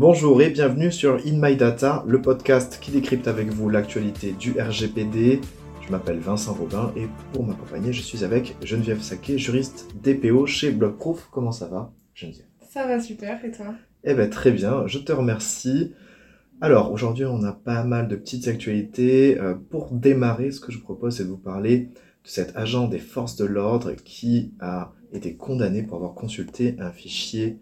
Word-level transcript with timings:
Bonjour 0.00 0.40
et 0.40 0.50
bienvenue 0.50 0.92
sur 0.92 1.16
In 1.26 1.40
My 1.42 1.56
Data, 1.56 2.04
le 2.06 2.22
podcast 2.22 2.78
qui 2.80 2.92
décrypte 2.92 3.26
avec 3.26 3.48
vous 3.48 3.68
l'actualité 3.68 4.30
du 4.30 4.52
RGPD. 4.52 5.40
Je 5.84 5.90
m'appelle 5.90 6.20
Vincent 6.20 6.54
Robin 6.54 6.92
et 6.96 7.08
pour 7.32 7.44
m'accompagner, 7.44 7.92
je 7.92 8.00
suis 8.00 8.22
avec 8.22 8.54
Geneviève 8.62 9.02
Saquet, 9.02 9.38
juriste 9.38 9.88
DPO 10.00 10.46
chez 10.46 10.70
Blockproof. 10.70 11.28
Comment 11.32 11.50
ça 11.50 11.66
va, 11.66 11.92
Geneviève? 12.14 12.46
Ça 12.70 12.86
va 12.86 13.00
super, 13.00 13.44
et 13.44 13.50
toi? 13.50 13.74
Eh 14.04 14.14
bien 14.14 14.28
très 14.28 14.52
bien, 14.52 14.86
je 14.86 15.00
te 15.00 15.10
remercie. 15.10 15.92
Alors 16.60 16.92
aujourd'hui, 16.92 17.24
on 17.24 17.42
a 17.42 17.52
pas 17.52 17.82
mal 17.82 18.06
de 18.06 18.14
petites 18.14 18.46
actualités. 18.46 19.36
Euh, 19.40 19.56
pour 19.56 19.90
démarrer, 19.90 20.52
ce 20.52 20.60
que 20.60 20.70
je 20.70 20.78
propose, 20.78 21.16
c'est 21.16 21.24
de 21.24 21.30
vous 21.30 21.36
parler 21.36 21.76
de 21.78 21.88
cet 22.22 22.56
agent 22.56 22.86
des 22.86 23.00
forces 23.00 23.34
de 23.34 23.46
l'ordre 23.46 23.94
qui 23.94 24.52
a 24.60 24.92
été 25.12 25.34
condamné 25.34 25.82
pour 25.82 25.96
avoir 25.96 26.14
consulté 26.14 26.76
un 26.78 26.92
fichier 26.92 27.58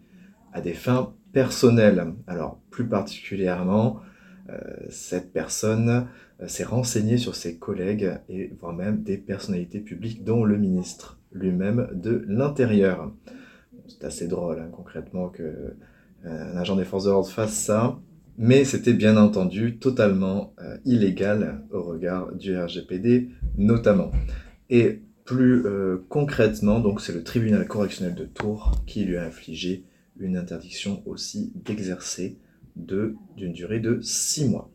à 0.52 0.60
des 0.60 0.74
fins 0.74 1.15
personnelles. 1.32 2.14
Alors, 2.26 2.60
plus 2.70 2.86
particulièrement, 2.86 4.00
euh, 4.48 4.58
cette 4.90 5.32
personne 5.32 6.06
euh, 6.40 6.46
s'est 6.46 6.64
renseignée 6.64 7.18
sur 7.18 7.34
ses 7.34 7.58
collègues 7.58 8.12
et 8.28 8.52
voire 8.60 8.72
même 8.72 9.02
des 9.02 9.18
personnalités 9.18 9.80
publiques, 9.80 10.24
dont 10.24 10.44
le 10.44 10.56
ministre 10.56 11.18
lui-même 11.32 11.88
de 11.94 12.24
l'Intérieur. 12.28 13.12
C'est 13.88 14.04
assez 14.04 14.28
drôle, 14.28 14.60
hein, 14.60 14.68
concrètement, 14.72 15.28
que 15.28 15.74
euh, 16.24 16.56
agent 16.56 16.76
des 16.76 16.84
forces 16.84 17.04
de 17.04 17.10
l'ordre 17.10 17.28
fasse 17.28 17.54
ça, 17.54 17.98
mais 18.38 18.64
c'était 18.64 18.92
bien 18.92 19.16
entendu 19.16 19.78
totalement 19.78 20.52
illégal 20.84 21.62
au 21.70 21.82
regard 21.82 22.34
du 22.34 22.54
RGPD 22.54 23.30
notamment. 23.56 24.10
Et 24.68 25.00
plus 25.24 25.64
concrètement, 26.10 26.80
donc 26.80 27.00
c'est 27.00 27.14
le 27.14 27.22
tribunal 27.22 27.66
correctionnel 27.66 28.14
de 28.14 28.26
Tours 28.26 28.72
qui 28.86 29.06
lui 29.06 29.16
a 29.16 29.24
infligé 29.24 29.86
une 30.18 30.36
interdiction 30.36 31.02
aussi 31.06 31.52
d'exercer 31.64 32.38
d'une 32.76 33.52
durée 33.52 33.80
de 33.80 34.00
6 34.00 34.48
mois. 34.48 34.70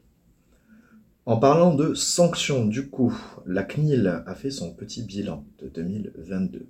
En 1.26 1.38
parlant 1.38 1.76
de 1.76 1.94
sanctions, 1.94 2.66
du 2.66 2.90
coup, 2.90 3.16
la 3.46 3.64
CNIL 3.64 4.24
a 4.26 4.36
fait 4.36 4.50
son 4.50 4.74
petit 4.74 5.04
bilan 5.04 5.46
de 5.60 5.68
2022 5.70 6.68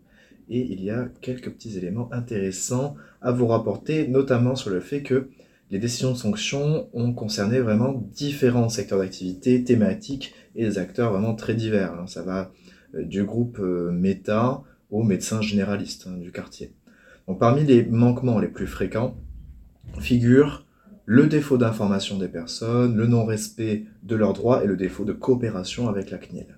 et 0.50 0.74
il 0.74 0.84
y 0.84 0.90
a 0.90 1.08
quelques 1.22 1.50
petits 1.50 1.78
éléments 1.78 2.12
intéressants 2.12 2.96
à 3.22 3.32
vous 3.32 3.48
rapporter, 3.48 4.08
notamment 4.08 4.56
sur 4.56 4.70
le 4.70 4.82
fait 4.82 5.02
que 5.02 5.30
les 5.72 5.80
décisions 5.80 6.12
de 6.12 6.18
sanctions 6.18 6.90
ont 6.94 7.14
concerné 7.14 7.60
vraiment 7.62 7.94
différents 7.94 8.68
secteurs 8.68 9.00
d'activité, 9.00 9.64
thématiques 9.64 10.34
et 10.56 10.66
des 10.66 10.78
acteurs 10.78 11.14
vraiment 11.14 11.34
très 11.34 11.54
divers. 11.54 11.94
Hein. 11.94 12.08
Ça 12.08 12.24
va 12.24 12.52
euh, 12.96 13.04
du 13.04 13.24
groupe 13.24 13.60
euh, 13.60 13.92
Meta 13.92 14.62
aux 14.90 15.04
médecins 15.04 15.42
généralistes 15.42 16.08
hein, 16.08 16.18
du 16.18 16.34
quartier 16.34 16.74
parmi 17.36 17.64
les 17.64 17.84
manquements 17.84 18.40
les 18.40 18.48
plus 18.48 18.68
fréquents 18.68 19.16
figurent 20.00 20.66
le 21.06 21.28
défaut 21.28 21.58
d'information 21.58 22.18
des 22.18 22.28
personnes, 22.28 22.96
le 22.96 23.08
non-respect 23.08 23.86
de 24.04 24.16
leurs 24.16 24.34
droits 24.34 24.64
et 24.64 24.68
le 24.68 24.78
défaut 24.78 25.04
de 25.04 25.14
coopération 25.14 25.90
avec 25.90 26.10
la 26.10 26.18
CNIL. 26.18 26.58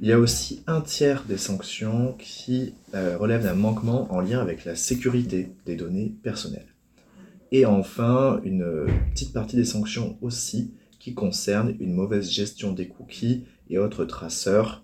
Il 0.00 0.08
y 0.08 0.12
a 0.12 0.18
aussi 0.18 0.64
un 0.66 0.80
tiers 0.80 1.24
des 1.28 1.36
sanctions 1.36 2.16
qui 2.18 2.74
euh, 2.94 3.16
relèvent 3.16 3.44
d'un 3.44 3.54
manquement 3.54 4.12
en 4.12 4.20
lien 4.20 4.40
avec 4.40 4.64
la 4.64 4.74
sécurité 4.74 5.52
des 5.64 5.76
données 5.76 6.12
personnelles. 6.22 6.74
Et 7.52 7.66
enfin, 7.66 8.40
une 8.42 8.86
petite 9.12 9.32
partie 9.32 9.56
des 9.56 9.64
sanctions 9.64 10.16
aussi 10.22 10.74
qui 10.98 11.14
concernent 11.14 11.76
une 11.78 11.92
mauvaise 11.92 12.30
gestion 12.30 12.72
des 12.72 12.88
cookies 12.88 13.44
et 13.68 13.78
autres 13.78 14.04
traceurs, 14.04 14.82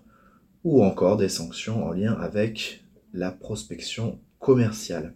ou 0.63 0.83
encore 0.83 1.17
des 1.17 1.29
sanctions 1.29 1.85
en 1.85 1.91
lien 1.91 2.13
avec 2.13 2.83
la 3.13 3.31
prospection 3.31 4.19
commercial. 4.39 5.13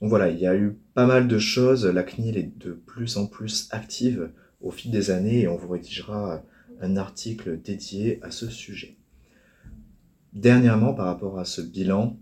Donc 0.00 0.10
voilà, 0.10 0.28
il 0.30 0.38
y 0.38 0.46
a 0.46 0.56
eu 0.56 0.76
pas 0.94 1.06
mal 1.06 1.26
de 1.26 1.38
choses. 1.38 1.86
La 1.86 2.02
CNIL 2.02 2.36
est 2.36 2.58
de 2.58 2.72
plus 2.72 3.16
en 3.16 3.26
plus 3.26 3.68
active 3.70 4.30
au 4.60 4.70
fil 4.70 4.90
des 4.90 5.10
années 5.10 5.42
et 5.42 5.48
on 5.48 5.56
vous 5.56 5.68
rédigera 5.68 6.42
un 6.80 6.96
article 6.96 7.60
dédié 7.60 8.20
à 8.22 8.30
ce 8.30 8.48
sujet. 8.48 8.96
Dernièrement, 10.32 10.94
par 10.94 11.06
rapport 11.06 11.38
à 11.38 11.44
ce 11.44 11.60
bilan, 11.60 12.16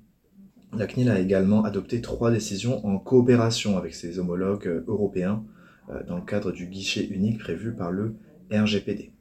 la 0.76 0.86
CNIL 0.86 1.10
a 1.10 1.20
également 1.20 1.64
adopté 1.64 2.00
trois 2.00 2.30
décisions 2.30 2.84
en 2.86 2.98
coopération 2.98 3.76
avec 3.76 3.94
ses 3.94 4.18
homologues 4.18 4.84
européens 4.86 5.44
euh, 5.90 6.02
dans 6.04 6.16
le 6.16 6.22
cadre 6.24 6.52
du 6.52 6.66
guichet 6.66 7.06
unique 7.06 7.38
prévu 7.38 7.72
par 7.72 7.90
le 7.90 8.16
RGPD. 8.50 9.12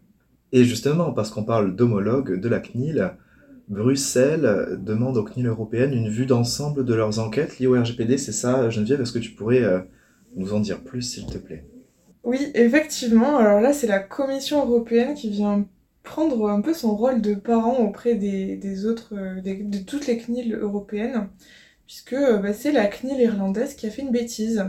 Et 0.51 0.63
justement, 0.63 1.11
parce 1.11 1.31
qu'on 1.31 1.43
parle 1.43 1.75
d'homologues 1.75 2.39
de 2.39 2.49
la 2.49 2.59
CNIL, 2.59 3.17
Bruxelles 3.67 4.77
demande 4.79 5.17
aux 5.17 5.23
CNIL 5.23 5.47
européennes 5.47 5.93
une 5.93 6.09
vue 6.09 6.27
d'ensemble 6.27 6.85
de 6.85 6.93
leurs 6.93 7.19
enquêtes 7.19 7.57
liées 7.57 7.67
au 7.67 7.79
RGPD. 7.79 8.17
C'est 8.17 8.31
ça, 8.31 8.69
Geneviève? 8.69 9.01
Est-ce 9.01 9.11
que 9.11 9.19
tu 9.19 9.31
pourrais 9.31 9.63
euh, 9.63 9.79
nous 10.35 10.53
en 10.53 10.59
dire 10.59 10.83
plus, 10.83 11.01
s'il 11.01 11.25
te 11.25 11.37
plaît? 11.37 11.65
Oui, 12.23 12.51
effectivement. 12.53 13.37
Alors 13.37 13.61
là, 13.61 13.73
c'est 13.73 13.87
la 13.87 13.99
Commission 13.99 14.63
européenne 14.63 15.15
qui 15.15 15.29
vient 15.29 15.67
prendre 16.03 16.47
un 16.49 16.61
peu 16.61 16.75
son 16.75 16.95
rôle 16.95 17.21
de 17.21 17.33
parent 17.33 17.79
auprès 17.79 18.13
des, 18.13 18.85
autres, 18.85 19.15
euh, 19.15 19.41
de 19.41 19.79
toutes 19.79 20.05
les 20.05 20.19
CNIL 20.19 20.53
européennes, 20.53 21.29
puisque 21.87 22.13
euh, 22.13 22.37
bah, 22.37 22.53
c'est 22.53 22.71
la 22.71 22.85
CNIL 22.85 23.19
irlandaise 23.19 23.73
qui 23.73 23.87
a 23.87 23.89
fait 23.89 24.03
une 24.03 24.11
bêtise. 24.11 24.63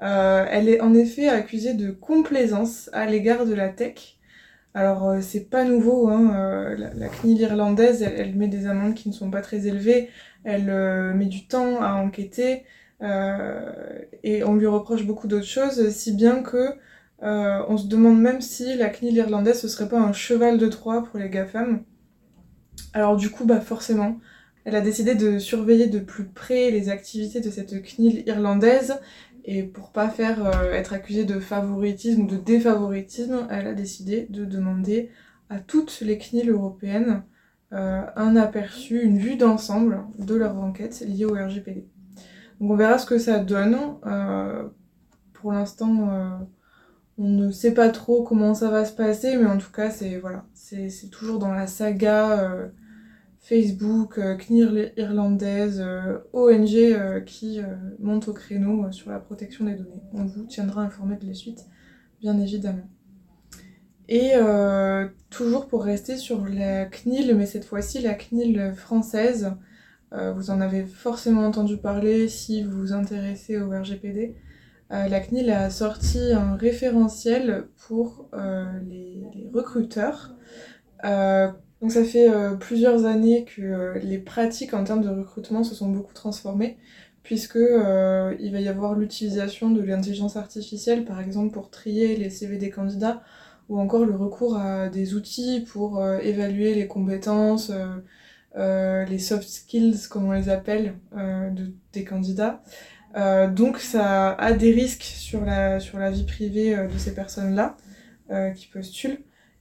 elle 0.00 0.68
est 0.68 0.80
en 0.80 0.94
effet 0.94 1.28
accusée 1.28 1.74
de 1.74 1.92
complaisance 1.92 2.90
à 2.92 3.06
l'égard 3.06 3.46
de 3.46 3.54
la 3.54 3.68
tech 3.68 4.15
alors 4.76 5.08
euh, 5.08 5.20
c'est 5.22 5.48
pas 5.48 5.64
nouveau, 5.64 6.08
hein, 6.08 6.34
euh, 6.36 6.76
la, 6.94 7.08
CNIL 7.08 7.40
irlandaise, 7.40 8.02
elle, 8.02 8.34
met 8.34 8.46
des 8.46 8.66
amendes 8.66 8.92
qui 8.94 9.08
ne 9.08 9.14
sont 9.14 9.30
pas 9.30 9.40
très 9.40 9.66
élevées, 9.66 10.10
elle 10.44 10.68
euh, 10.68 11.14
met 11.14 11.24
du 11.24 11.46
temps 11.46 11.80
à 11.80 11.94
enquêter, 11.94 12.64
et 13.00 14.44
on 14.44 14.54
lui 14.54 14.66
reproche 14.66 15.04
beaucoup 15.04 15.28
d'autres 15.28 15.46
choses, 15.46 15.90
si 15.90 16.14
bien 16.14 16.42
que 16.42 16.74
on 17.20 17.76
se 17.78 17.88
demande 17.88 18.20
même 18.20 18.42
si 18.42 18.76
la 18.76 18.90
CNIL 18.90 19.16
irlandaise 19.16 19.60
ce 19.60 19.68
serait 19.68 19.88
pas 19.88 19.98
un 19.98 20.12
cheval 20.12 20.58
de 20.58 20.66
Troie 20.66 21.02
pour 21.02 21.18
les 21.18 21.30
GAFAM. 21.30 21.82
Alors 22.92 23.16
du 23.16 23.30
coup, 23.30 23.44
bah 23.44 23.60
forcément, 23.60 24.18
elle 24.64 24.74
a 24.76 24.80
décidé 24.82 25.14
de 25.14 25.38
surveiller 25.38 25.86
de 25.88 25.98
plus 25.98 26.24
près 26.24 26.70
les 26.70 26.88
activités 26.90 27.40
de 27.40 27.50
cette 27.50 27.82
CNIL 27.82 28.24
irlandaise 28.26 28.98
et 29.46 29.62
pour 29.62 29.92
pas 29.92 30.08
faire 30.08 30.44
euh, 30.44 30.72
être 30.72 30.92
accusée 30.92 31.24
de 31.24 31.38
favoritisme 31.38 32.22
ou 32.22 32.26
de 32.26 32.36
défavoritisme, 32.36 33.46
elle 33.48 33.68
a 33.68 33.74
décidé 33.74 34.26
de 34.28 34.44
demander 34.44 35.10
à 35.48 35.60
toutes 35.60 36.00
les 36.00 36.18
CNIL 36.18 36.50
européennes 36.50 37.22
euh, 37.72 38.02
un 38.16 38.34
aperçu, 38.34 39.00
une 39.00 39.18
vue 39.18 39.36
d'ensemble 39.36 40.02
de 40.18 40.34
leurs 40.34 40.56
enquêtes 40.56 41.00
liées 41.06 41.24
au 41.24 41.34
RGPD. 41.34 41.86
Donc 42.60 42.72
on 42.72 42.76
verra 42.76 42.98
ce 42.98 43.06
que 43.06 43.18
ça 43.18 43.38
donne. 43.38 43.76
Euh, 44.06 44.68
pour 45.32 45.52
l'instant, 45.52 46.48
on 47.18 47.28
ne 47.28 47.50
sait 47.52 47.74
pas 47.74 47.90
trop 47.90 48.24
comment 48.24 48.54
ça 48.54 48.68
va 48.68 48.84
se 48.84 48.92
passer, 48.92 49.36
mais 49.36 49.46
en 49.46 49.58
tout 49.58 49.70
cas, 49.70 49.90
c'est 49.90 50.18
voilà, 50.18 50.44
c'est 50.54 51.10
toujours 51.10 51.38
dans 51.38 51.52
la 51.52 51.68
saga 51.68 52.70
Facebook, 53.46 54.18
euh, 54.18 54.36
CNIL 54.36 54.92
irlandaise, 54.96 55.80
euh, 55.80 56.18
ONG 56.32 56.74
euh, 56.74 57.20
qui 57.20 57.60
monte 58.00 58.26
au 58.26 58.32
créneau 58.32 58.90
sur 58.90 59.12
la 59.12 59.20
protection 59.20 59.66
des 59.66 59.74
données. 59.74 60.02
On 60.12 60.24
vous 60.24 60.46
tiendra 60.46 60.82
informé 60.82 61.16
de 61.16 61.26
la 61.26 61.34
suite, 61.34 61.60
bien 62.20 62.38
évidemment. 62.40 62.88
Et 64.08 64.34
toujours 65.30 65.66
pour 65.66 65.82
rester 65.82 66.16
sur 66.16 66.46
la 66.46 66.86
CNIL, 66.86 67.34
mais 67.34 67.44
cette 67.44 67.64
fois-ci 67.64 68.00
la 68.00 68.14
CNIL 68.14 68.72
française, 68.76 69.50
vous 70.12 70.50
en 70.50 70.60
avez 70.60 70.84
forcément 70.84 71.44
entendu 71.44 71.76
parler 71.76 72.28
si 72.28 72.62
vous 72.62 72.78
vous 72.78 72.92
intéressez 72.92 73.60
au 73.60 73.68
RGPD. 73.68 74.36
la 74.90 75.18
CNIL 75.18 75.50
a 75.50 75.70
sorti 75.70 76.20
un 76.32 76.54
référentiel 76.54 77.66
pour 77.88 78.30
les, 78.88 79.50
recruteurs 79.52 80.36
donc 81.82 81.92
ça 81.92 82.04
fait 82.04 82.28
euh, 82.28 82.54
plusieurs 82.54 83.04
années 83.04 83.44
que 83.44 83.60
euh, 83.62 83.98
les 83.98 84.18
pratiques 84.18 84.72
en 84.72 84.84
termes 84.84 85.02
de 85.02 85.10
recrutement 85.10 85.62
se 85.62 85.74
sont 85.74 85.90
beaucoup 85.90 86.14
transformées, 86.14 86.78
puisque 87.22 87.56
euh, 87.56 88.34
il 88.40 88.52
va 88.52 88.60
y 88.60 88.68
avoir 88.68 88.94
l'utilisation 88.94 89.70
de 89.70 89.82
l'intelligence 89.82 90.36
artificielle, 90.36 91.04
par 91.04 91.20
exemple 91.20 91.52
pour 91.52 91.70
trier 91.70 92.16
les 92.16 92.30
CV 92.30 92.56
des 92.56 92.70
candidats, 92.70 93.22
ou 93.68 93.78
encore 93.78 94.06
le 94.06 94.14
recours 94.16 94.56
à 94.56 94.88
des 94.88 95.14
outils 95.14 95.66
pour 95.68 96.00
évaluer 96.22 96.74
les 96.74 96.86
compétences, 96.86 97.72
les 98.54 99.18
soft 99.18 99.48
skills, 99.48 100.06
comme 100.08 100.26
on 100.26 100.32
les 100.32 100.48
appelle, 100.48 100.94
de, 101.12 101.72
des 101.92 102.04
candidats. 102.04 102.62
donc 103.56 103.78
ça 103.78 104.34
a 104.34 104.52
des 104.52 104.70
risques 104.70 105.02
sur 105.02 105.44
la, 105.44 105.80
sur 105.80 105.98
la 105.98 106.12
vie 106.12 106.22
privée 106.22 106.76
de 106.76 106.96
ces 106.96 107.12
personnes-là 107.12 107.76
qui 108.54 108.68
postulent. 108.68 109.18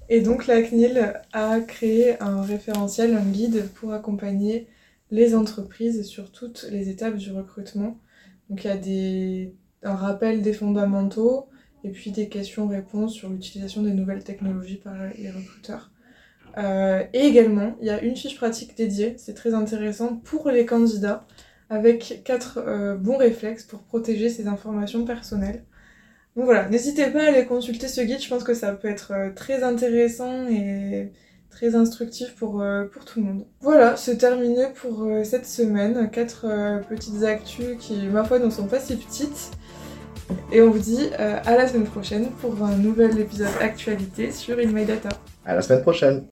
Et 0.10 0.22
donc 0.22 0.48
la 0.48 0.62
CNIL 0.62 1.22
a 1.34 1.60
créé 1.62 2.22
un 2.22 2.42
référentiel, 2.42 3.16
un 3.16 3.25
guide 3.25 3.69
pour 3.74 3.94
accompagner 3.94 4.68
les 5.12 5.36
entreprises 5.36 6.04
sur 6.04 6.31
toutes 6.31 6.68
les 6.72 6.90
étapes 6.90 7.18
du 7.18 7.31
recrutement. 7.31 8.00
Donc 8.50 8.63
il 8.63 8.68
y 8.68 8.72
a 8.72 8.78
des, 8.78 9.56
un 9.84 9.96
rappel 9.96 10.42
des 10.42 10.54
fondamentaux 10.54 11.48
et 11.84 11.90
puis 11.90 12.12
des 12.12 12.30
questions-réponses 12.30 13.13
sur 13.13 13.30
l'utilisation 13.30 13.81
des 13.84 13.94
nouvelles 13.94 14.24
technologies 14.24 14.78
par 14.78 14.96
les 15.18 15.31
recruteurs. 15.31 15.92
Euh, 16.57 17.04
et 17.13 17.19
également, 17.19 17.75
il 17.81 17.88
y 17.88 17.90
a 17.90 18.02
une 18.02 18.16
fiche 18.16 18.38
pratique 18.38 18.78
dédiée, 18.78 19.16
c'est 19.18 19.34
très 19.34 19.54
intéressant 19.54 20.16
pour 20.16 20.50
les 20.50 20.66
candidats, 20.66 21.25
avec 21.69 22.22
quatre 22.24 22.60
euh, 22.60 22.96
bons 22.96 23.18
réflexes 23.18 23.63
pour 23.63 23.84
protéger 23.84 24.30
ces 24.30 24.48
informations 24.48 25.04
personnelles. 25.04 25.63
Donc 26.36 26.46
voilà, 26.46 26.68
n'hésitez 26.68 27.08
pas 27.08 27.24
à 27.24 27.28
aller 27.28 27.46
consulter 27.46 27.88
ce 27.88 28.02
guide, 28.02 28.22
je 28.22 28.28
pense 28.28 28.44
que 28.44 28.54
ça 28.54 28.74
peut 28.74 28.90
être 28.90 29.14
euh, 29.14 29.30
très 29.34 29.64
intéressant 29.64 30.48
et 30.50 31.14
très 31.50 31.76
instructif 31.76 32.36
pour, 32.36 32.62
euh, 32.62 32.84
pour 32.84 33.06
tout 33.06 33.22
le 33.22 33.26
monde. 33.26 33.46
Voilà, 33.62 33.96
c'est 33.96 34.18
terminé 34.18 34.66
pour 34.76 35.04
euh, 35.04 35.24
cette 35.24 35.46
semaine. 35.46 36.10
Quatre 36.12 36.46
petites 36.90 37.24
actus 37.24 37.78
qui, 37.80 38.08
ma 38.08 38.26
foi, 38.26 38.40
ne 38.40 38.50
sont 38.50 38.68
pas 38.68 38.82
si 38.82 38.98
petites. 38.98 39.52
Et 40.52 40.62
on 40.62 40.72
vous 40.72 40.80
dit 40.80 41.08
à 41.18 41.56
la 41.56 41.68
semaine 41.68 41.86
prochaine 41.86 42.32
pour 42.42 42.64
un 42.64 42.76
nouvel 42.76 43.20
épisode 43.20 43.48
actualité 43.62 44.31
sur 44.31 44.58
In 44.58 44.72
My 44.72 44.84
Data. 44.84 45.10
À 45.46 45.54
la 45.54 45.62
semaine 45.62 45.84
prochaine 45.84 46.24